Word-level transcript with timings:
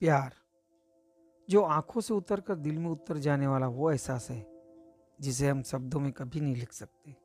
प्यार, 0.00 0.32
जो 1.48 1.62
आँखों 1.62 2.00
से 2.00 2.14
उतर 2.14 2.40
कर 2.40 2.54
दिल 2.54 2.78
में 2.78 2.90
उतर 2.90 3.16
जाने 3.16 3.46
वाला 3.46 3.68
वो 3.68 3.90
एहसास 3.90 4.30
है, 4.30 4.46
जिसे 5.20 5.48
हम 5.48 5.62
शब्दों 5.62 6.00
में 6.00 6.12
कभी 6.12 6.40
नहीं 6.40 6.54
लिख 6.54 6.72
सकते। 6.72 7.16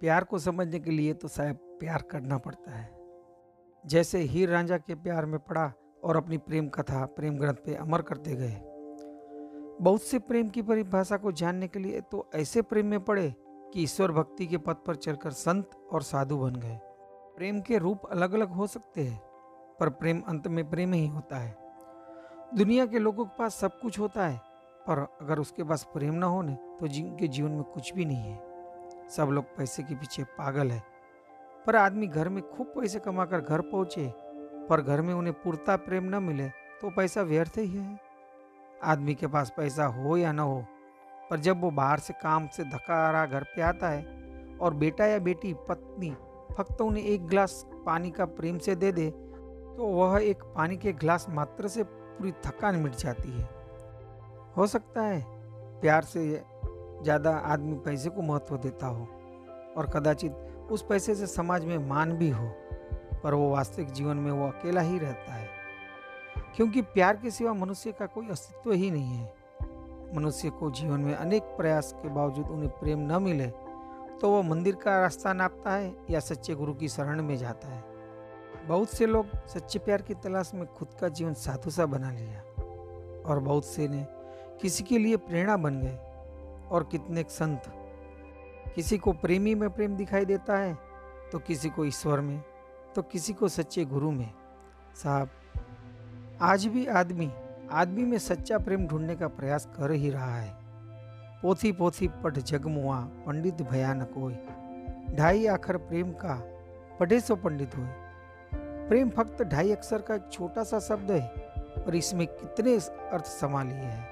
प्यार 0.00 0.24
को 0.24 0.38
समझने 0.38 0.80
के 0.80 0.90
लिए 0.90 1.14
तो 1.14 1.28
शायद 1.28 1.56
प्यार 1.56 2.02
करना 2.02 2.38
पड़ता 2.38 2.70
है। 2.70 2.98
जैसे 3.84 4.18
हीर 4.18 4.48
रांझा 4.48 4.78
के 4.78 4.94
प्यार 4.94 5.26
में 5.26 5.38
पड़ा 5.40 5.72
और 6.04 6.16
अपनी 6.16 6.38
प्रेम 6.38 6.68
कथा, 6.68 7.04
प्रेम 7.06 7.38
ग्रंथ 7.38 7.54
पे 7.54 7.74
अमर 7.74 8.02
करते 8.02 8.34
गए। 8.34 8.60
बहुत 9.80 10.02
से 10.02 10.18
प्रेम 10.18 10.48
की 10.48 10.62
परिभाषा 10.62 11.16
को 11.16 11.32
जानने 11.32 11.68
के 11.68 11.78
लिए 11.78 12.00
तो 12.00 12.28
ऐसे 12.34 12.62
प्रेम 12.62 12.86
में 12.86 13.00
पड़े 13.00 13.34
कि 13.38 13.82
ईश्वर 13.82 14.12
भक्ति 14.12 14.46
के 14.46 14.58
पथ 14.58 14.84
पर 14.86 14.96
चलकर 14.96 15.30
संत 15.30 15.70
और 15.92 16.02
साधु 16.02 16.36
बन 16.36 16.56
गए। 16.56 16.78
प्रेम 17.36 17.60
के 17.60 17.78
रूप 17.78 18.06
अलग 18.06 18.32
अलग 18.32 18.48
हो 18.48 18.66
सकते 18.66 19.02
हैं, 19.02 19.20
पर 19.80 19.90
प्रेम 19.90 20.20
अंत 20.20 20.48
में 20.48 20.68
प्रेम 20.70 20.92
ही 20.92 21.06
होता 21.06 21.36
है। 21.36 21.69
दुनिया 22.52 22.84
के 22.86 22.98
लोगों 22.98 23.24
के 23.24 23.38
पास 23.38 23.54
सब 23.54 23.78
कुछ 23.80 23.98
होता 23.98 24.26
है, 24.26 24.36
पर 24.86 24.98
अगर 25.22 25.38
उसके 25.38 25.62
पास 25.62 25.82
प्रेम 25.92 26.14
ना 26.14 26.26
होने 26.26 26.54
तो 26.80 26.88
जिनके 26.88 27.26
जीवन 27.28 27.50
में 27.50 27.62
कुछ 27.64 27.92
भी 27.94 28.04
नहीं 28.04 28.30
है। 28.30 29.08
सब 29.10 29.28
लोग 29.30 29.44
पैसे 29.56 29.82
के 29.82 29.94
पीछे 29.94 30.22
पागल 30.38 30.70
है। 30.70 30.82
पर 31.66 31.76
आदमी 31.76 32.06
घर 32.06 32.28
में 32.28 32.42
खूब 32.48 32.72
पैसे 32.76 32.98
कमाकर 32.98 33.40
घर 33.40 33.60
पहुँचे, 33.62 34.12
पर 34.68 34.80
घर 34.80 35.02
में 35.02 35.12
उन्हें 35.14 35.34
पूर्ता 35.34 35.76
प्रेम 35.76 36.04
न 36.06 36.22
मिले 36.22 36.48
तो 36.80 36.90
पैसा 36.90 37.22
व्यर्थ 37.22 37.58
ही 37.58 37.66
है। 37.68 37.98
आदमी 38.84 39.14
के 39.14 39.26
पास 39.26 39.52
पैसा 39.56 39.86
हो 39.86 40.16
या 40.16 40.32
ना 40.32 40.42
हो, 40.42 40.64
पर 41.30 41.40
जब 41.40 41.60
वो 41.60 41.70
बाहर 41.70 41.98
से 41.98 42.14
काम 42.14 42.48
से 42.48 42.64
धक्का 42.64 43.10
रहा 43.10 43.26
घर 43.26 43.44
पे 43.46 43.62
आता 43.62 43.88
है, 43.88 44.04
और 44.60 44.74
बेटा 44.74 45.06
या 45.06 45.18
बेटी, 45.20 45.54
पत्नी, 45.68 46.10
फक्त 46.52 46.80
उन्हें 46.80 47.04
एक 47.04 47.26
गिलास 47.26 47.64
पानी 47.86 48.10
का 48.10 48.24
प्रेम 48.26 48.58
से 48.58 48.74
दे 48.74 48.92
दे 48.92 49.10
तो 49.70 49.86
वह 49.88 50.18
एक 50.20 50.42
पानी 50.56 50.76
के 50.76 50.92
गिलास 50.92 51.26
मात्र 51.30 51.68
से 51.68 51.82
पूरी 52.20 52.32
थकान 52.44 52.76
मिट 52.76 52.94
जाती 52.96 53.30
है। 53.30 53.48
हो 54.56 54.66
सकता 54.66 55.02
है 55.02 55.20
प्यार 55.80 56.04
से 56.04 56.24
ज़्यादा 57.02 57.30
आदमी 57.30 57.76
पैसे 57.84 58.10
को 58.10 58.22
महत्व 58.22 58.56
देता 58.58 58.86
हो 58.86 59.06
और 59.76 59.90
कदाचित 59.94 60.68
उस 60.70 60.84
पैसे 60.88 61.14
से 61.14 61.26
समाज 61.26 61.64
में 61.64 61.76
मान 61.88 62.12
भी 62.12 62.28
हो, 62.30 62.48
पर 63.22 63.34
वो 63.34 63.48
वास्तविक 63.50 63.90
जीवन 63.90 64.16
में 64.16 64.30
वो 64.30 64.46
अकेला 64.48 64.80
ही 64.80 64.98
रहता 64.98 65.32
है। 65.32 65.48
क्योंकि 66.56 66.82
प्यार 66.84 67.16
के 67.16 67.30
सिवा 67.30 67.52
मनुष्य 67.54 67.92
का 67.92 68.06
कोई 68.06 68.28
अस्तित्व 68.28 68.72
ही 68.72 68.90
नहीं 68.90 69.16
है। 69.16 69.32
मनुष्य 70.16 70.50
को 70.50 70.70
जीवन 70.70 71.00
में 71.00 71.14
अनेक 71.14 71.42
प्रयास 71.56 71.92
के 72.02 72.08
बावजूद 72.08 72.48
उन्हें 72.48 72.70
प्रेम 72.70 73.12
न 73.12 73.22
मिले 73.22 73.46
तो 74.20 74.30
वह 74.30 74.42
मंदिर 74.42 74.74
का 74.74 75.00
रास्ता 75.00 75.32
नापता 75.32 75.72
है 75.72 75.94
या 76.10 76.20
सच्चे 76.20 76.54
गुरु 76.54 76.74
की 76.74 76.88
शरण 76.88 77.22
में 77.22 77.36
जाता 77.36 77.68
है। 77.68 77.82
बहुत 78.70 78.90
से 78.90 79.06
लोग 79.06 79.26
सच्चे 79.48 79.78
प्यार 79.78 80.02
की 80.02 80.14
तलाश 80.14 80.50
में 80.54 80.66
खुद 80.66 80.88
का 81.00 81.08
जीवन 81.08 81.32
साधु 81.34 81.70
सा 81.70 81.84
बना 81.86 82.10
लिया 82.10 82.40
और 83.22 83.38
बहुत 83.38 83.64
से 83.64 83.86
ने 83.88 84.06
किसी 84.60 84.84
के 84.84 84.98
लिए 84.98 85.16
प्रेरणा 85.18 85.56
बन 85.56 85.80
गए। 85.80 85.96
और 86.70 86.86
कितने 86.92 87.24
संत, 87.28 87.62
किसी 88.74 88.98
को 88.98 89.12
प्रेमी 89.12 89.54
में 89.54 89.68
प्रेम 89.70 89.96
दिखाई 89.96 90.24
देता 90.24 90.58
है 90.58 90.76
तो 91.32 91.38
किसी 91.38 91.68
को 91.68 91.84
ईश्वर 91.84 92.20
में 92.20 92.38
तो 92.94 93.02
किसी 93.02 93.32
को 93.32 93.48
सच्चे 93.48 93.84
गुरु 93.84 94.10
में। 94.10 94.30
साहब, 94.94 95.28
आज 96.40 96.66
भी 96.66 96.86
आदमी 96.86 97.30
आदमी 97.72 98.04
में 98.04 98.18
सच्चा 98.18 98.58
प्रेम 98.58 98.86
ढूँढने 98.86 99.16
का 99.16 99.28
प्रयास 99.30 99.66
कर 99.76 99.90
ही 99.92 100.10
रहा 100.10 100.36
है। 100.36 100.52
पोथी 101.42 101.72
पोथी 101.72 102.08
पढ़ 102.22 102.36
जगमुआ 102.36 103.00
पंडित 103.26 103.62
भयानक 103.62 104.14
हो 104.16 104.30
ढाई 105.16 105.46
आखर 105.46 105.76
प्रेम 105.78 106.12
का, 106.14 106.34
पढ़े 107.00 107.20
सो 107.20 107.36
पंडित 107.36 107.76
हो 107.76 107.86
प्रेम 108.90 109.10
फक्त 109.10 109.42
ढाई 109.42 109.72
अक्षर 109.72 110.02
का 110.02 110.14
एक 110.14 110.22
छोटा 110.32 110.62
सा 110.62 110.78
शब्द 110.80 111.10
है 111.10 111.28
और 111.86 111.96
इसमें 111.96 112.26
कितने 112.26 112.74
अर्थ 113.12 113.24
समा 113.24 113.62
लिए 113.62 113.74
हैं। 113.74 114.08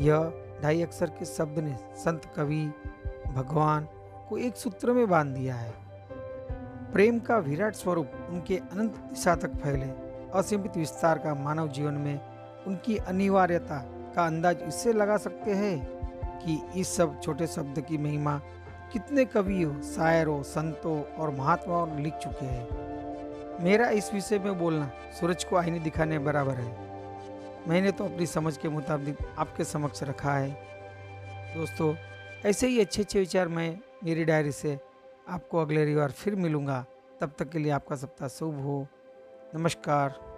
यह 0.00 0.32
ढाई 0.62 0.82
अक्षर 0.82 1.06
के 1.06 1.24
शब्द 1.24 1.58
ने 1.58 1.76
संत 1.96 2.24
कवि, 2.36 2.72
भगवान 3.28 3.88
को 4.28 4.38
एक 4.38 4.56
सूत्र 4.56 4.92
में 4.92 5.08
बाँध 5.08 5.34
दिया 5.34 5.54
है। 5.54 5.74
प्रेम 6.92 7.18
का 7.18 7.38
विराट 7.38 7.74
स्वरूप 7.74 8.12
उनके 8.30 8.56
अनंत 8.56 8.96
दिशा 8.96 9.34
तक 9.34 9.54
फैले। 9.54 9.90
असीमित 10.34 10.76
विस्तार 10.76 11.18
का 11.18 11.34
मानव 11.34 11.68
जीवन 11.68 11.94
में 11.94 12.20
उनकी 12.66 12.96
अनिवार्यता 12.96 13.78
का 14.14 14.26
अंदाज 14.26 14.56
इससे 14.62 14.92
लगा 14.92 15.16
सकते 15.16 15.50
हैं 15.50 16.00
कि 16.38 16.80
इस 16.80 16.96
सब 16.96 17.20
छोटे 17.20 17.46
शब्द 17.46 17.80
की 17.80 17.98
महिमा 17.98 18.38
कितने 18.92 19.24
कवियों, 19.24 19.82
शायरों, 19.82 20.42
संतों 20.42 21.02
और 21.02 21.30
महात्माओं 21.30 21.86
ने 21.86 22.02
लिख 22.02 22.14
चुके 22.14 22.46
हैं। 22.46 22.89
मेरा 23.60 23.88
इस 23.88 24.14
विषय 24.14 24.38
में 24.38 24.58
बोलना 24.58 24.92
सूरज 25.20 25.44
को 25.44 25.56
आईने 25.56 25.78
दिखाने 25.78 26.18
बराबर 26.18 26.54
है। 26.54 26.70
मैंने 27.68 27.92
तो 27.92 28.04
अपनी 28.04 28.26
समझ 28.26 28.56
के 28.56 28.68
मुताबिक 28.68 29.16
आपके 29.38 29.64
समक्ष 29.64 30.02
रखा 30.02 30.34
है। 30.34 30.50
दोस्तों, 31.56 31.94
ऐसे 32.44 32.66
ही 32.66 32.80
अच्छे 32.80 33.02
अच्छे 33.02 33.18
विचार 33.18 33.48
मैं 33.48 33.78
मेरी 34.04 34.24
डायरी 34.24 34.52
से 34.52 34.78
आपको 35.28 35.58
अगले 35.58 35.84
रविवार 35.84 36.10
फिर 36.10 36.34
मिलूँगा। 36.34 36.84
तब 37.20 37.32
तक 37.38 37.50
के 37.50 37.58
लिए 37.58 37.72
आपका 37.72 37.96
सप्ताह 37.96 38.28
शुभ 38.28 38.54
हो। 38.54 38.86
नमस्कार। 39.54 40.29